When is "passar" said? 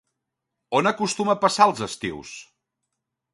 1.43-1.67